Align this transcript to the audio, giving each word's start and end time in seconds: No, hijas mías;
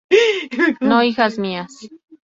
No, 0.81 1.03
hijas 1.03 1.37
mías; 1.37 1.73